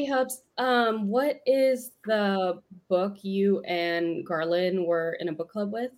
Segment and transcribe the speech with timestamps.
[0.00, 5.74] Hey Hubs, um, what is the book you and Garland were in a book club
[5.74, 5.90] with?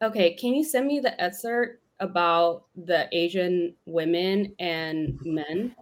[0.00, 5.76] Okay, can you send me the excerpt about the Asian women and men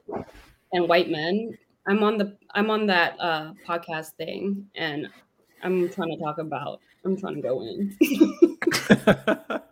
[0.73, 1.57] and white men?
[1.87, 5.07] I'm on the I'm on that uh podcast thing and
[5.63, 7.97] I'm trying to talk about I'm trying to go in.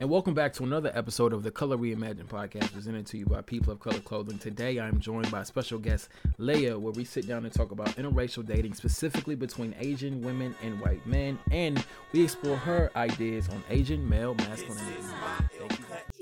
[0.00, 3.42] And welcome back to another episode of the Color Reimagined podcast presented to you by
[3.42, 4.38] People of Color Clothing.
[4.38, 8.46] Today I'm joined by special guest Leah, where we sit down and talk about interracial
[8.46, 14.08] dating, specifically between Asian women and white men, and we explore her ideas on Asian
[14.08, 15.02] male masculinity.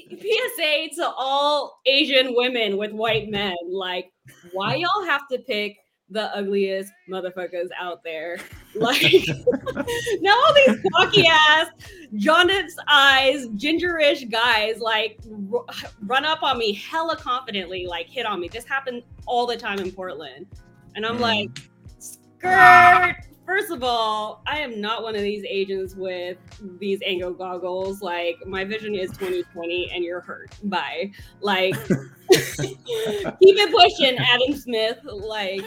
[0.09, 4.11] PSA to all Asian women with white men, like,
[4.53, 5.77] why y'all have to pick
[6.09, 8.39] the ugliest motherfuckers out there.
[8.79, 9.03] Like
[10.21, 11.69] now all these cocky ass,
[12.15, 15.19] jaundiced eyes, gingerish guys like
[15.53, 15.65] r-
[16.03, 18.49] run up on me hella confidently, like hit on me.
[18.49, 20.47] This happened all the time in Portland.
[20.95, 21.21] And I'm mm.
[21.21, 21.51] like,
[21.99, 23.17] skirt.
[23.47, 26.37] First of all, I am not one of these agents with
[26.81, 28.03] these angle goggles.
[28.03, 30.51] Like my vision is 2020 and you're hurt.
[30.65, 31.13] Bye.
[31.41, 34.99] Like keep it pushing, Adam Smith.
[35.05, 35.63] Like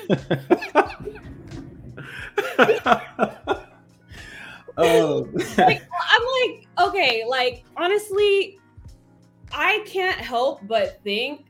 [4.77, 8.59] oh like, I'm like, okay, like honestly,
[9.51, 11.45] I can't help but think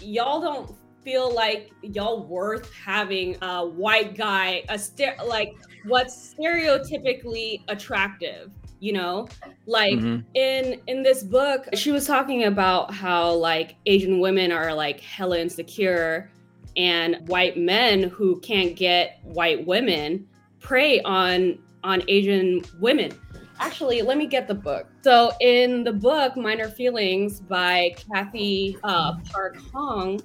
[0.00, 7.62] y'all don't feel like y'all worth having a white guy, a ster- like what's stereotypically
[7.68, 9.26] attractive you know
[9.66, 10.20] like mm-hmm.
[10.34, 15.38] in in this book she was talking about how like asian women are like hella
[15.38, 16.30] insecure
[16.78, 20.26] and white men who can't get white women
[20.60, 23.12] prey on on asian women
[23.60, 29.14] actually let me get the book so in the book minor feelings by cathy uh,
[29.30, 30.18] park hong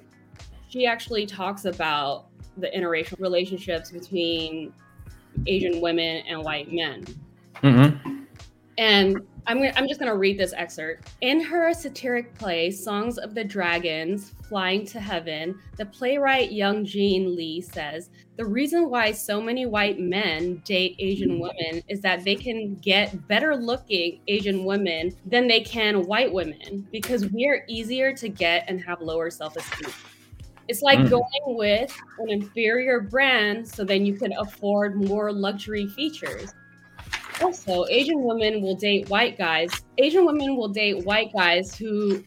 [0.68, 4.72] she actually talks about the interracial relationships between
[5.46, 7.04] Asian women and white men.
[7.62, 8.03] Mm-hmm.
[8.78, 11.10] And I'm, I'm just going to read this excerpt.
[11.20, 17.36] In her satiric play, Songs of the Dragons, Flying to Heaven, the playwright Young Jean
[17.36, 22.34] Lee says the reason why so many white men date Asian women is that they
[22.34, 28.12] can get better looking Asian women than they can white women because we are easier
[28.14, 29.92] to get and have lower self esteem.
[30.66, 31.10] It's like mm.
[31.10, 36.54] going with an inferior brand so then you can afford more luxury features.
[37.44, 39.70] Also, Asian women will date white guys.
[39.98, 42.24] Asian women will date white guys who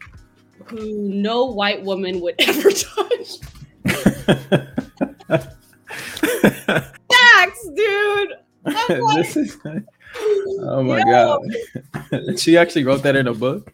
[0.66, 3.38] who no white woman would ever touch.
[7.10, 8.34] Facts, dude.
[8.88, 9.56] Like, this is,
[10.60, 11.40] oh my god.
[12.38, 13.72] she actually wrote that in a book.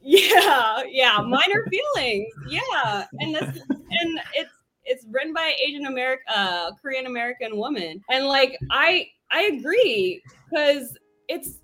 [0.00, 2.32] Yeah, yeah, minor feelings.
[2.48, 4.52] Yeah, and this and it's
[4.84, 10.96] it's written by Asian American, uh, Korean American woman, and like I I agree because
[11.28, 11.58] it's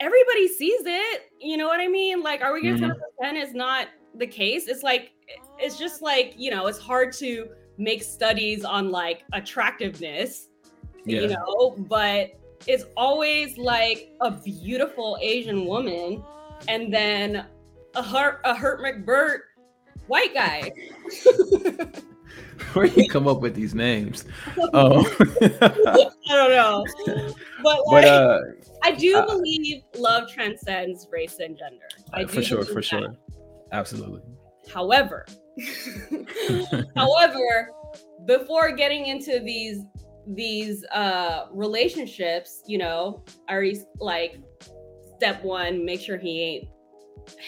[0.00, 1.30] everybody sees it.
[1.40, 2.22] You know what I mean?
[2.22, 3.00] Like, are we gonna mm-hmm.
[3.16, 4.68] pretend it's not the case?
[4.68, 5.12] It's like
[5.58, 10.48] it's just like you know, it's hard to make studies on like attractiveness,
[11.04, 11.20] yeah.
[11.20, 16.22] you know, but it's always like a beautiful Asian woman
[16.66, 17.46] and then
[17.94, 19.38] a hurt a hurt McBurt
[20.06, 20.72] white guy.
[22.72, 24.24] Where you come up with these names?
[24.74, 25.00] Oh,
[25.40, 26.84] I don't know,
[27.62, 28.40] but, like, but uh,
[28.82, 31.88] I do uh, believe love transcends race and gender.
[32.12, 32.84] I for sure, for that.
[32.84, 33.14] sure,
[33.72, 34.22] absolutely.
[34.72, 35.26] However,
[36.96, 37.70] however,
[38.26, 39.80] before getting into these
[40.26, 44.40] these uh relationships, you know, I already like
[45.16, 46.68] step one, make sure he ain't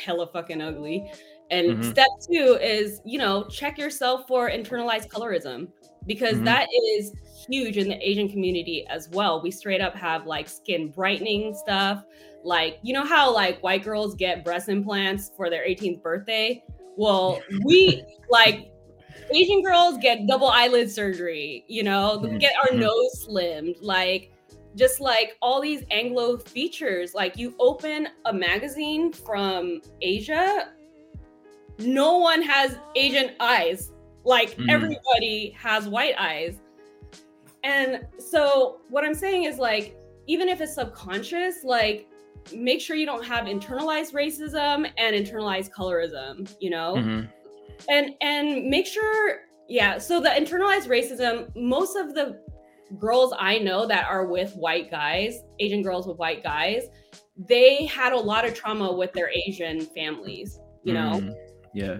[0.04, 1.10] hella fucking ugly.
[1.50, 1.90] And mm-hmm.
[1.90, 5.68] step two is, you know, check yourself for internalized colorism
[6.06, 6.44] because mm-hmm.
[6.44, 7.12] that is
[7.48, 9.42] huge in the Asian community as well.
[9.42, 12.04] We straight up have like skin brightening stuff.
[12.44, 16.62] Like, you know how like white girls get breast implants for their 18th birthday?
[16.96, 18.70] Well, we like
[19.32, 22.38] Asian girls get double eyelid surgery, you know, mm-hmm.
[22.38, 22.80] get our mm-hmm.
[22.80, 23.76] nose slimmed.
[23.80, 24.32] Like,
[24.76, 27.14] just like all these Anglo features.
[27.14, 30.68] Like you open a magazine from Asia,
[31.80, 33.92] no one has Asian eyes.
[34.24, 34.66] Like mm.
[34.68, 36.60] everybody has white eyes.
[37.64, 39.96] And so what I'm saying is like,
[40.26, 42.08] even if it's subconscious, like
[42.54, 46.94] make sure you don't have internalized racism and internalized colorism, you know?
[46.96, 47.26] Mm-hmm.
[47.88, 52.40] And and make sure yeah, so the internalized racism, most of the
[52.98, 56.88] girls I know that are with white guys, Asian girls with white guys,
[57.36, 61.20] they had a lot of trauma with their Asian families, you know?
[61.20, 61.34] Mm,
[61.74, 61.98] yeah.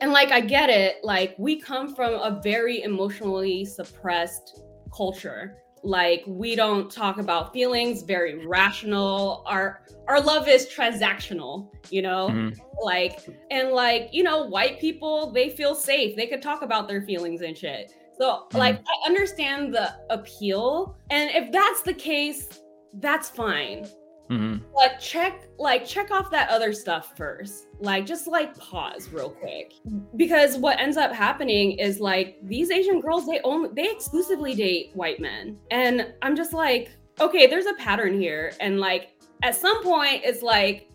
[0.00, 4.62] and like I get it, like we come from a very emotionally suppressed
[4.94, 5.56] culture.
[5.84, 9.44] Like we don't talk about feelings, very rational.
[9.46, 12.28] Our our love is transactional, you know?
[12.30, 12.58] Mm-hmm.
[12.82, 13.20] Like
[13.50, 16.16] and like, you know, white people, they feel safe.
[16.16, 17.92] They could talk about their feelings and shit.
[18.18, 18.58] So mm-hmm.
[18.58, 20.96] like I understand the appeal.
[21.10, 22.60] And if that's the case,
[22.94, 23.86] that's fine.
[24.30, 24.64] Mm-hmm.
[24.74, 27.68] But check like check off that other stuff first.
[27.80, 29.72] Like just like pause real quick.
[30.16, 34.90] Because what ends up happening is like these Asian girls they only they exclusively date
[34.94, 35.58] white men.
[35.70, 36.90] And I'm just like,
[37.20, 38.52] okay, there's a pattern here.
[38.60, 40.90] And like at some point it's like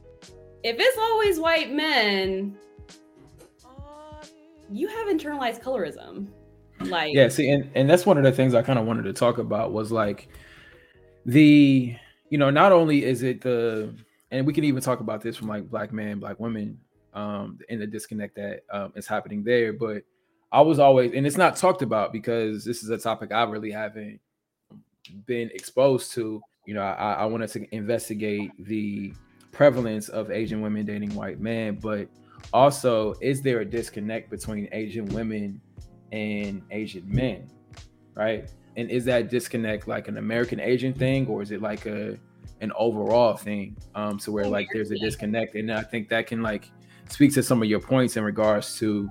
[0.63, 2.55] if it's always white men,
[4.71, 6.27] you have internalized colorism.
[6.81, 9.13] Like Yeah, see, and, and that's one of the things I kind of wanted to
[9.13, 10.29] talk about was like
[11.25, 11.95] the
[12.33, 13.93] you know, not only is it the,
[14.31, 16.79] and we can even talk about this from like black men, black women,
[17.13, 19.71] um, and the disconnect that um, is happening there.
[19.71, 20.01] But
[20.51, 23.69] I was always, and it's not talked about because this is a topic I really
[23.69, 24.19] haven't
[25.27, 26.41] been exposed to.
[26.65, 29.13] You know, I, I wanted to investigate the
[29.51, 32.07] prevalence of Asian women dating white men, but
[32.51, 35.61] also, is there a disconnect between Asian women
[36.11, 37.47] and Asian men?
[38.15, 42.17] Right and is that disconnect like an American Asian thing, or is it like a
[42.61, 43.75] an overall thing?
[43.95, 46.71] Um, to where like there's a disconnect, and I think that can like
[47.09, 49.09] speak to some of your points in regards to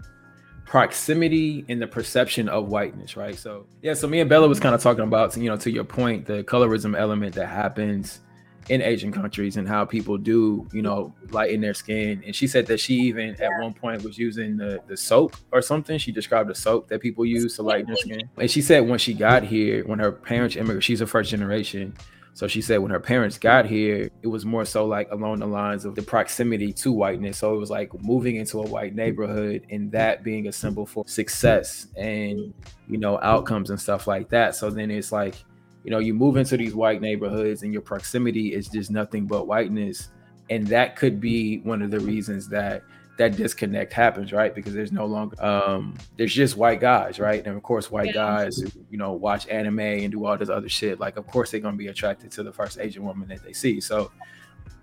[0.64, 3.36] proximity and the perception of whiteness, right?
[3.36, 5.84] So yeah, so me and Bella was kind of talking about, you know, to your
[5.84, 8.20] point, the colorism element that happens
[8.68, 12.22] in Asian countries and how people do, you know, lighten their skin.
[12.24, 15.62] And she said that she even at one point was using the, the soap or
[15.62, 15.98] something.
[15.98, 18.28] She described the soap that people use to lighten their skin.
[18.36, 21.94] And she said when she got here, when her parents immigrated, she's a first generation.
[22.34, 25.46] So she said when her parents got here, it was more so like along the
[25.46, 27.38] lines of the proximity to whiteness.
[27.38, 31.04] So it was like moving into a white neighborhood and that being a symbol for
[31.06, 32.54] success and,
[32.88, 34.54] you know, outcomes and stuff like that.
[34.54, 35.34] So then it's like,
[35.84, 39.46] you know you move into these white neighborhoods and your proximity is just nothing but
[39.46, 40.10] whiteness.
[40.50, 42.82] And that could be one of the reasons that
[43.18, 44.54] that disconnect happens right?
[44.54, 47.44] Because there's no longer um there's just white guys right?
[47.44, 48.12] And of course white yeah.
[48.12, 51.00] guys who, you know watch anime and do all this other shit.
[51.00, 53.52] Like of course they're going to be attracted to the first asian woman that they
[53.52, 53.80] see.
[53.80, 54.10] So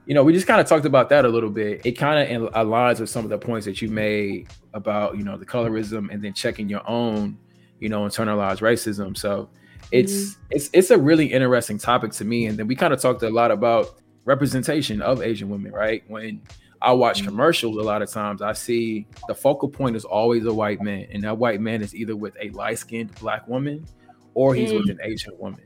[0.06, 1.86] you know we just kind of talked about that a little bit.
[1.86, 5.38] It kind of aligns with some of the points that you made about you know
[5.38, 7.38] the colorism and then checking your own
[7.80, 9.18] you know internalized racism.
[9.18, 9.50] So
[9.92, 10.42] it's mm-hmm.
[10.52, 12.46] it's it's a really interesting topic to me.
[12.46, 16.04] And then we kind of talked a lot about representation of Asian women, right?
[16.08, 16.42] When
[16.82, 17.28] I watch mm-hmm.
[17.28, 21.08] commercials, a lot of times I see the focal point is always a white man,
[21.12, 23.86] and that white man is either with a light skinned black woman
[24.34, 24.88] or he's mm-hmm.
[24.88, 25.62] with an Asian woman.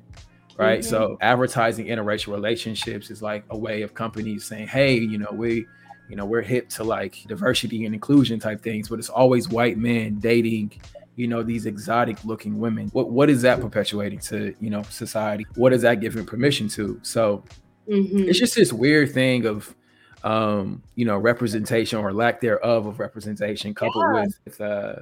[0.57, 0.81] Right.
[0.81, 0.89] Mm-hmm.
[0.89, 5.65] So advertising interracial relationships is like a way of companies saying, hey, you know, we
[6.10, 9.77] you know, we're hip to like diversity and inclusion type things, but it's always white
[9.77, 10.80] men dating
[11.15, 15.45] you know these exotic looking women what what is that perpetuating to you know society
[15.56, 17.44] what is that giving permission to so
[17.88, 18.19] mm-hmm.
[18.19, 19.75] it's just this weird thing of
[20.24, 24.25] um you know representation or lack thereof of representation coupled yeah.
[24.45, 24.95] with uh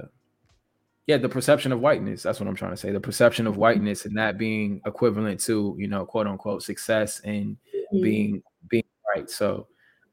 [1.06, 3.62] yeah the perception of whiteness that's what i'm trying to say the perception of mm-hmm.
[3.62, 8.02] whiteness and that being equivalent to you know quote unquote success and mm-hmm.
[8.02, 9.66] being being right so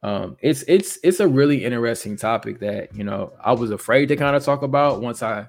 [0.04, 4.16] um it's it's it's a really interesting topic that you know i was afraid to
[4.16, 5.46] kind of talk about once i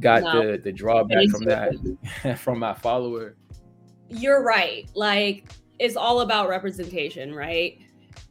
[0.00, 3.36] got no, the the drawback from that from my follower.
[4.08, 4.88] You're right.
[4.94, 7.78] Like it's all about representation, right?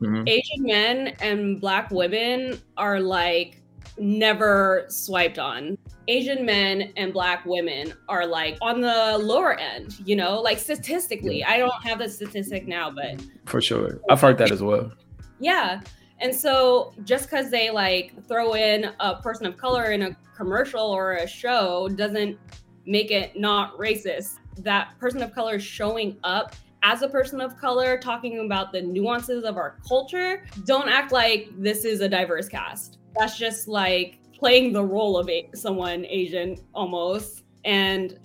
[0.01, 0.27] Mm-hmm.
[0.27, 3.61] Asian men and black women are like
[3.97, 5.77] never swiped on.
[6.07, 11.43] Asian men and black women are like on the lower end, you know, like statistically.
[11.43, 13.99] I don't have the statistic now, but for sure.
[14.09, 14.91] I've heard that as well.
[15.39, 15.81] Yeah.
[16.21, 20.81] And so just because they like throw in a person of color in a commercial
[20.83, 22.37] or a show doesn't
[22.85, 24.35] make it not racist.
[24.57, 29.43] That person of color showing up as a person of color, talking about the nuances
[29.43, 32.97] of our culture, don't act like this is a diverse cast.
[33.17, 37.43] That's just like playing the role of a- someone Asian almost.
[37.65, 38.19] And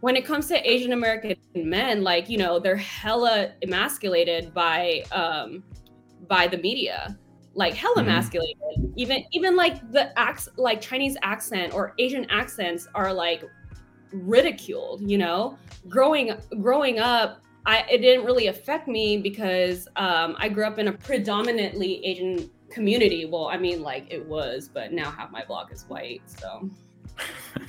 [0.00, 5.62] when it comes to Asian American men, like, you know, they're hella emasculated by um
[6.28, 7.18] by the media
[7.54, 8.08] like hella mm-hmm.
[8.08, 8.56] emasculated.
[8.96, 13.44] Even even like the acts like Chinese accent or Asian accents are like
[14.12, 15.56] ridiculed, you know?
[15.88, 20.88] Growing growing up, I it didn't really affect me because um, I grew up in
[20.88, 23.24] a predominantly Asian community.
[23.24, 26.70] Well, I mean like it was, but now half my block is white, so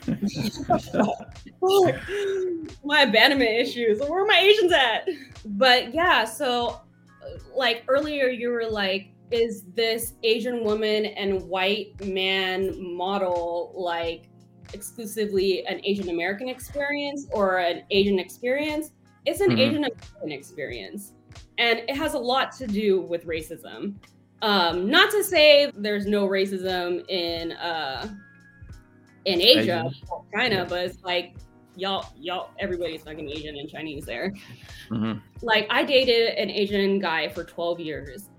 [2.84, 4.00] my abandonment issues.
[4.00, 5.08] Where are my Asians at?
[5.46, 6.82] But yeah, so
[7.56, 14.30] like earlier you were like is this Asian woman and white man model like
[14.74, 18.92] exclusively an Asian American experience or an Asian experience?
[19.26, 19.60] It's an mm-hmm.
[19.60, 21.14] Asian American experience.
[21.58, 23.96] And it has a lot to do with racism.
[24.42, 28.08] Um, not to say there's no racism in uh,
[29.26, 29.94] in Asia, Asian.
[30.34, 30.66] China, yeah.
[30.68, 31.36] but it's like
[31.76, 34.34] y'all, y'all, everybody's fucking Asian and Chinese there.
[34.90, 35.20] Mm-hmm.
[35.42, 38.30] Like I dated an Asian guy for 12 years.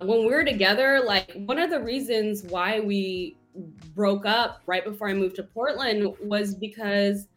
[0.00, 3.36] When we were together, like one of the reasons why we
[3.94, 7.28] broke up right before I moved to Portland was because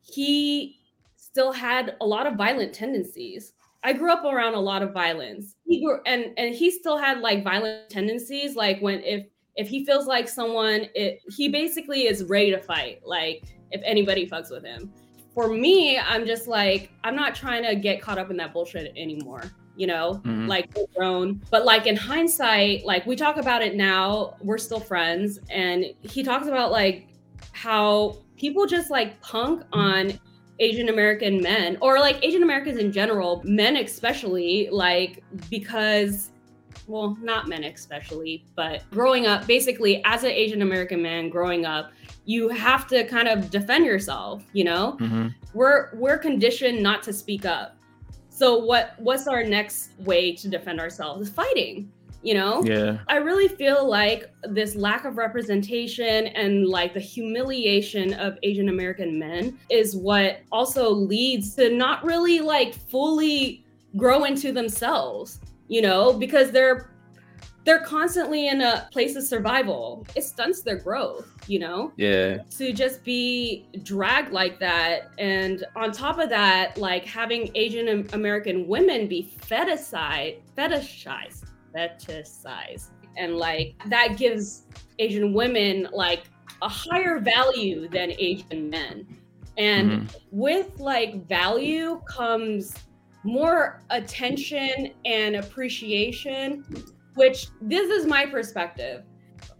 [0.00, 0.78] he
[1.16, 3.52] still had a lot of violent tendencies.
[3.82, 5.56] I grew up around a lot of violence.
[5.66, 8.56] He grew and and he still had like violent tendencies.
[8.56, 9.26] Like when if
[9.56, 13.00] if he feels like someone, it he basically is ready to fight.
[13.04, 14.92] Like if anybody fucks with him.
[15.34, 18.92] For me, I'm just like I'm not trying to get caught up in that bullshit
[18.96, 19.42] anymore.
[19.76, 20.46] You know, mm-hmm.
[20.46, 21.42] like grown.
[21.50, 26.22] But like in hindsight, like we talk about it now, we're still friends, and he
[26.22, 27.08] talks about like
[27.52, 30.18] how people just like punk on
[30.60, 36.30] Asian American men or like Asian Americans in general, men especially, like because
[36.86, 41.92] well, not men especially, but growing up, basically as an Asian American man growing up,
[42.26, 44.96] you have to kind of defend yourself, you know?
[45.00, 45.28] Mm-hmm.
[45.54, 47.76] We're we're conditioned not to speak up.
[48.34, 51.28] So what what's our next way to defend ourselves?
[51.28, 51.90] Is fighting
[52.22, 52.62] you know?
[52.64, 53.00] Yeah.
[53.08, 59.18] I really feel like this lack of representation and like the humiliation of asian american
[59.18, 63.62] men is what also leads to not really like fully
[63.94, 65.38] grow into themselves
[65.68, 66.12] you know?
[66.12, 66.90] Because they're
[67.64, 72.72] they're constantly in a place of survival it stunts their growth you know yeah to
[72.72, 79.06] just be dragged like that and on top of that like having asian american women
[79.08, 81.44] be fetishized fetishized
[81.74, 82.88] fetishize.
[83.16, 84.62] And like that gives
[84.98, 86.24] Asian women like
[86.62, 89.06] a higher value than Asian men.
[89.56, 90.16] And mm-hmm.
[90.30, 92.74] with like value comes
[93.22, 96.64] more attention and appreciation,
[97.14, 99.04] which this is my perspective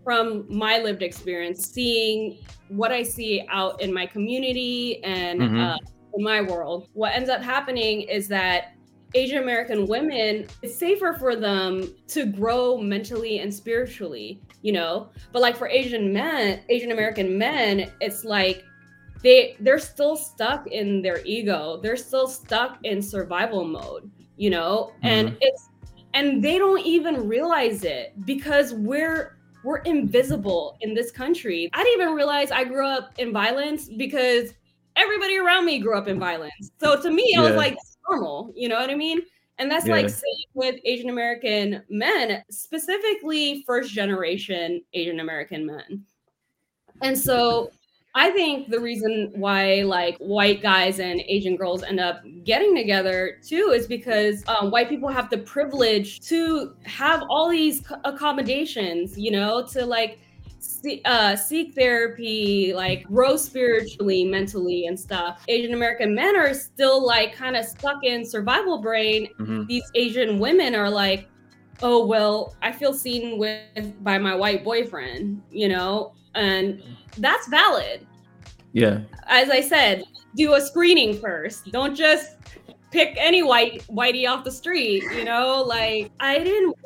[0.02, 5.60] from my lived experience, seeing what I see out in my community and mm-hmm.
[5.60, 5.76] uh,
[6.14, 6.88] in my world.
[6.92, 8.74] What ends up happening is that
[9.14, 15.08] Asian American women, it's safer for them to grow mentally and spiritually, you know?
[15.32, 18.64] But like for Asian men, Asian American men, it's like
[19.22, 21.78] they they're still stuck in their ego.
[21.80, 24.92] They're still stuck in survival mode, you know?
[24.96, 25.06] Mm-hmm.
[25.06, 25.70] And it's
[26.14, 31.70] and they don't even realize it because we're we're invisible in this country.
[31.72, 34.52] I didn't even realize I grew up in violence because
[34.96, 36.70] everybody around me grew up in violence.
[36.80, 37.76] So to me, I was like,
[38.08, 38.52] normal.
[38.54, 39.22] You know what I mean?
[39.58, 39.94] And that's yeah.
[39.94, 46.04] like same with Asian American men, specifically first generation Asian American men.
[47.02, 47.70] And so
[48.16, 53.38] I think the reason why like white guys and Asian girls end up getting together
[53.44, 59.32] too is because um, white people have the privilege to have all these accommodations, you
[59.32, 60.20] know, to like
[60.60, 65.42] see, uh, seek therapy, like grow spiritually, mentally, and stuff.
[65.48, 69.28] Asian American men are still like kind of stuck in survival brain.
[69.40, 69.66] Mm-hmm.
[69.66, 71.28] These Asian women are like,
[71.82, 76.82] oh well, I feel seen with by my white boyfriend, you know, and
[77.18, 78.06] that's valid.
[78.72, 79.00] Yeah.
[79.26, 80.04] As I said,
[80.36, 81.70] do a screening first.
[81.70, 82.36] Don't just
[82.90, 85.62] pick any white whitey off the street, you know?
[85.66, 86.76] Like I didn't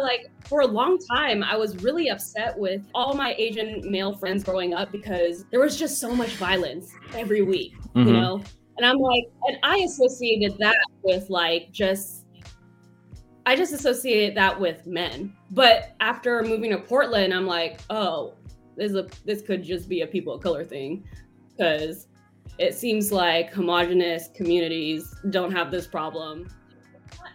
[0.00, 4.42] like for a long time I was really upset with all my Asian male friends
[4.42, 8.08] growing up because there was just so much violence every week, mm-hmm.
[8.08, 8.42] you know?
[8.78, 12.24] And I'm like, and I associated that with like just
[13.46, 15.34] I just associated that with men.
[15.50, 18.34] But after moving to Portland, I'm like, oh,
[18.80, 21.04] this is a this could just be a people of color thing.
[21.58, 22.06] Cause
[22.58, 26.48] it seems like homogenous communities don't have this problem.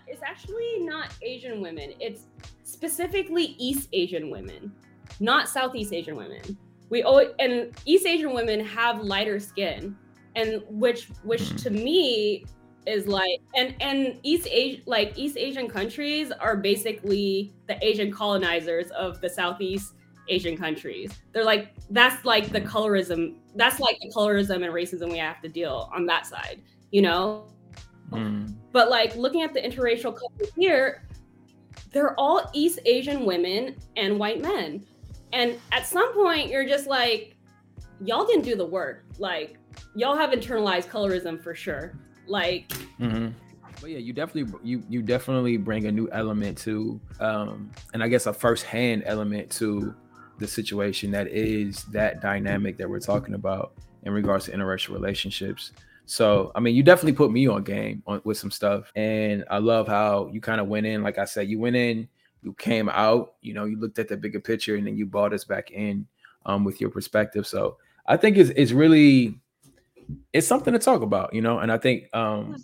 [0.08, 1.94] It's actually not Asian women.
[2.00, 2.24] It's
[2.64, 4.72] specifically East Asian women,
[5.20, 6.58] not Southeast Asian women.
[6.90, 9.96] We always, and East Asian women have lighter skin,
[10.36, 11.58] and which which mm-hmm.
[11.58, 12.46] to me
[12.88, 18.90] is like and and East Asia like East Asian countries are basically the Asian colonizers
[18.92, 19.94] of the Southeast
[20.28, 21.12] Asian countries.
[21.32, 23.36] They're like that's like the colorism.
[23.56, 27.48] That's like the colorism and racism we have to deal on that side, you know.
[28.12, 28.56] Mm.
[28.72, 31.08] But like looking at the interracial couple here,
[31.92, 34.86] they're all East Asian women and white men,
[35.34, 37.36] and at some point you're just like,
[38.04, 39.06] y'all didn't do the work.
[39.18, 39.58] Like
[39.96, 41.98] y'all have internalized colorism for sure.
[42.28, 42.70] Like.
[43.00, 43.30] Mm-hmm
[43.82, 48.08] But yeah, you definitely you you definitely bring a new element to, um, and I
[48.08, 49.94] guess a first-hand element to
[50.40, 53.74] the situation that is that dynamic that we're talking about
[54.04, 55.72] in regards to interracial relationships.
[56.06, 59.58] So, I mean, you definitely put me on game on, with some stuff, and I
[59.58, 61.02] love how you kind of went in.
[61.02, 62.08] Like I said, you went in,
[62.44, 65.34] you came out, you know, you looked at the bigger picture, and then you brought
[65.34, 66.06] us back in
[66.46, 67.48] um, with your perspective.
[67.48, 67.78] So,
[68.08, 69.40] I think it's it's really
[70.32, 71.60] it's something to talk about, you know.
[71.60, 72.58] And I think um,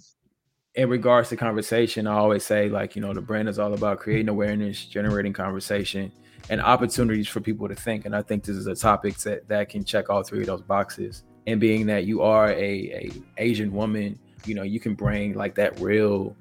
[0.76, 4.00] in regards to conversation, I always say like, you know, the brand is all about
[4.00, 6.12] creating awareness, generating conversation,
[6.50, 8.06] and opportunities for people to think.
[8.06, 10.62] And I think this is a topic that that can check all three of those
[10.62, 15.34] boxes and being that you are a, a asian woman you know you can bring
[15.34, 16.36] like that real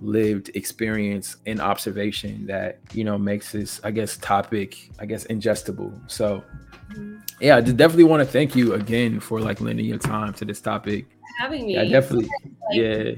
[0.00, 5.98] lived experience and observation that you know makes this i guess topic i guess ingestible
[6.10, 6.42] so
[6.90, 7.16] mm-hmm.
[7.40, 10.60] yeah i definitely want to thank you again for like lending your time to this
[10.60, 11.06] topic
[11.40, 13.10] having me yeah definitely like, yeah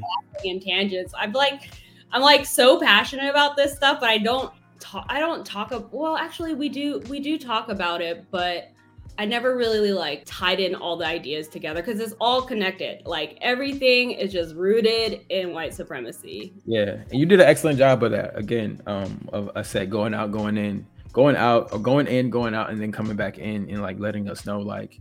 [0.44, 1.70] in tangents i'm like
[2.12, 5.92] i'm like so passionate about this stuff but i don't talk i don't talk about
[5.92, 8.72] well actually we do we do talk about it but
[9.18, 13.06] I never really like tied in all the ideas together because it's all connected.
[13.06, 16.52] Like everything is just rooted in white supremacy.
[16.66, 18.36] Yeah, and you did an excellent job of that.
[18.36, 22.54] Again, um, of I said going out, going in, going out, or going in, going
[22.54, 25.00] out, and then coming back in, and like letting us know, like,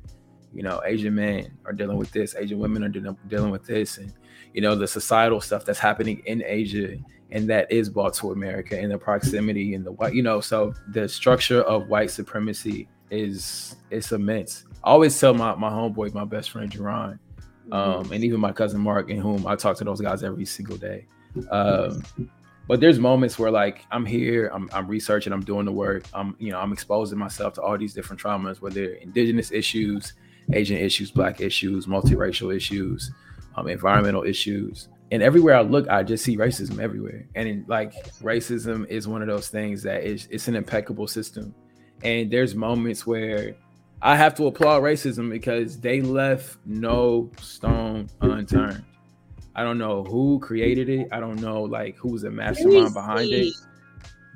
[0.53, 3.97] you know, Asian men are dealing with this, Asian women are de- dealing with this,
[3.97, 4.13] and
[4.55, 6.95] you know, the societal stuff that's happening in Asia
[7.29, 10.73] and that is brought to America in the proximity and the white, you know, so
[10.93, 14.63] the structure of white supremacy is it's immense.
[14.81, 17.19] I always tell my my homeboy, my best friend Jerron,
[17.73, 20.77] um, and even my cousin Mark, in whom I talk to those guys every single
[20.77, 21.05] day.
[21.51, 22.01] Um,
[22.69, 26.33] but there's moments where like I'm here, I'm, I'm researching, I'm doing the work, I'm
[26.39, 30.13] you know I'm exposing myself to all these different traumas, whether indigenous issues,
[30.53, 33.11] Asian issues, Black issues, multiracial issues,
[33.55, 37.27] um, environmental issues, and everywhere I look, I just see racism everywhere.
[37.35, 41.53] And in, like racism is one of those things that is it's an impeccable system
[42.03, 43.55] and there's moments where
[44.01, 48.83] I have to applaud racism because they left no stone unturned.
[49.55, 51.07] I don't know who created it.
[51.11, 53.53] I don't know like who's the mastermind behind it.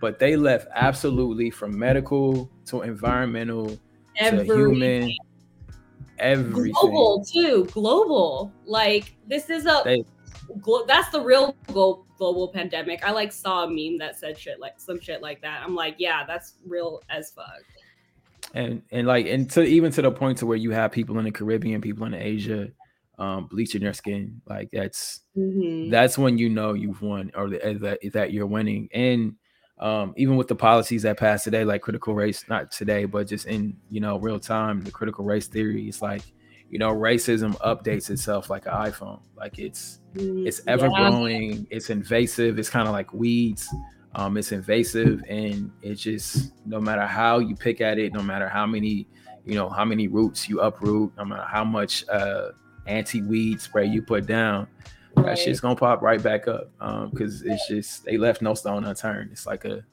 [0.02, 3.78] But they left absolutely from medical to environmental
[4.18, 4.48] Everything.
[4.48, 5.12] to human
[6.20, 6.74] everything.
[6.74, 7.66] Global too.
[7.72, 8.52] Global.
[8.66, 10.04] Like this is a they,
[10.62, 13.04] glo- that's the real global global pandemic.
[13.04, 15.64] I like saw a meme that said shit like some shit like that.
[15.64, 17.64] I'm like, yeah, that's real as fuck.
[18.54, 21.26] And and like and to even to the point to where you have people in
[21.26, 22.68] the Caribbean, people in Asia,
[23.18, 24.42] um, bleaching their skin.
[24.48, 25.90] Like that's mm-hmm.
[25.90, 28.90] that's when you know you've won or that that you're winning.
[28.94, 29.36] And
[29.80, 33.48] um, even with the policies that passed today, like critical race, not today, but just
[33.48, 35.88] in you know real time, the critical race theory.
[35.88, 36.24] is like
[36.70, 41.10] you know racism updates itself like an iphone like it's mm, it's ever yeah.
[41.10, 43.68] growing it's invasive it's kind of like weeds
[44.16, 48.48] um it's invasive and it's just no matter how you pick at it no matter
[48.48, 49.08] how many
[49.46, 52.50] you know how many roots you uproot no matter how much uh
[52.86, 54.68] anti-weed spray you put down
[55.24, 55.36] right.
[55.36, 58.84] that shit's gonna pop right back up um because it's just they left no stone
[58.84, 59.84] unturned it's like a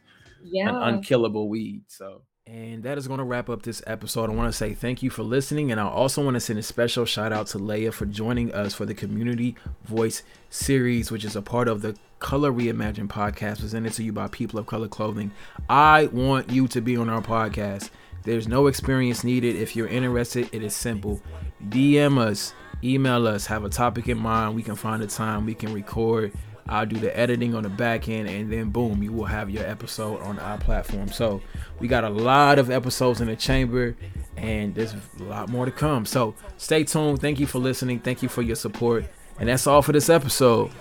[0.45, 0.69] yeah.
[0.69, 4.31] an unkillable weed so and that is going to wrap up this episode.
[4.31, 5.73] I want to say thank you for listening.
[5.73, 8.73] And I also want to send a special shout out to Leah for joining us
[8.73, 13.95] for the Community Voice series, which is a part of the Color Reimagined podcast presented
[13.95, 15.33] to you by People of Color Clothing.
[15.69, 17.91] I want you to be on our podcast.
[18.23, 19.57] There's no experience needed.
[19.57, 21.21] If you're interested, it is simple.
[21.69, 24.55] DM us, email us, have a topic in mind.
[24.55, 26.33] We can find a time, we can record
[26.69, 29.65] I'll do the editing on the back end, and then boom, you will have your
[29.65, 31.09] episode on our platform.
[31.09, 31.41] So
[31.79, 33.97] we got a lot of episodes in the chamber,
[34.37, 36.07] and there's a lot more to come.
[36.07, 37.21] So stay tuned.
[37.21, 38.01] Thank you for listening.
[38.01, 39.05] Thank you for your support.
[39.39, 40.73] And that's all for this episode.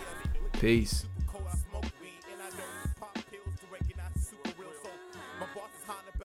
[0.53, 1.05] Peace.